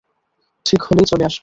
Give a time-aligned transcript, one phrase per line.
[0.65, 1.39] ঠিক হলেই চলে আসবে।